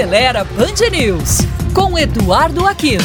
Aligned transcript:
Acelera 0.00 0.44
Band 0.44 0.88
News, 0.90 1.40
com 1.74 1.98
Eduardo 1.98 2.64
Aquino. 2.66 3.04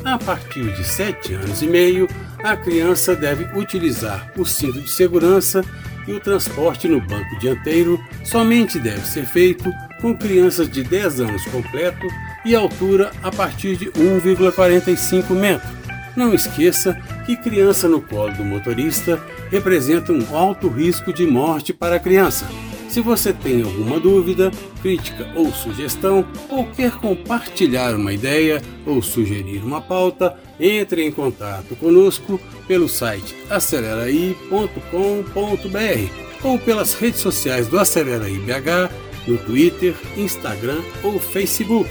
A 0.03 0.17
partir 0.17 0.73
de 0.75 0.83
7 0.83 1.35
anos 1.35 1.61
e 1.61 1.67
meio, 1.67 2.07
a 2.43 2.57
criança 2.57 3.15
deve 3.15 3.43
utilizar 3.57 4.31
o 4.35 4.43
cinto 4.43 4.81
de 4.81 4.89
segurança 4.89 5.63
e 6.07 6.11
o 6.11 6.19
transporte 6.19 6.87
no 6.87 6.99
banco 6.99 7.37
dianteiro 7.39 8.03
somente 8.23 8.79
deve 8.79 9.05
ser 9.05 9.25
feito 9.25 9.71
com 10.01 10.17
crianças 10.17 10.67
de 10.67 10.83
10 10.83 11.21
anos 11.21 11.45
completo 11.45 12.07
e 12.43 12.55
altura 12.55 13.11
a 13.21 13.31
partir 13.31 13.77
de 13.77 13.91
1,45 13.91 15.29
metros. 15.35 15.71
Não 16.15 16.33
esqueça 16.33 16.97
que 17.25 17.37
criança 17.37 17.87
no 17.87 18.01
colo 18.01 18.33
do 18.33 18.43
motorista 18.43 19.21
representa 19.51 20.11
um 20.11 20.35
alto 20.35 20.67
risco 20.67 21.13
de 21.13 21.27
morte 21.27 21.73
para 21.73 21.97
a 21.97 21.99
criança. 21.99 22.47
Se 22.91 22.99
você 22.99 23.31
tem 23.31 23.63
alguma 23.63 24.01
dúvida, 24.01 24.51
crítica 24.81 25.31
ou 25.33 25.49
sugestão, 25.53 26.25
ou 26.49 26.67
quer 26.67 26.91
compartilhar 26.97 27.95
uma 27.95 28.11
ideia 28.11 28.61
ou 28.85 29.01
sugerir 29.01 29.63
uma 29.63 29.79
pauta, 29.79 30.37
entre 30.59 31.05
em 31.05 31.11
contato 31.11 31.73
conosco 31.77 32.37
pelo 32.67 32.89
site 32.89 33.33
aceleraí.com.br 33.49 36.43
ou 36.43 36.59
pelas 36.59 36.93
redes 36.93 37.21
sociais 37.21 37.69
do 37.69 37.79
Aceleraí 37.79 38.37
BH 38.39 38.91
no 39.25 39.37
Twitter, 39.37 39.95
Instagram 40.17 40.81
ou 41.01 41.17
Facebook. 41.17 41.89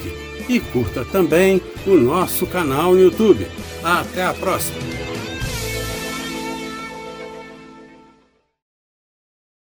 E 0.51 0.61
curta 0.61 1.03
também 1.07 1.63
o 1.87 1.95
nosso 1.95 2.47
canal 2.47 2.93
no 2.93 3.01
YouTube. 3.01 3.47
Até 3.83 4.23
a 4.23 4.35
próxima! 4.35 5.10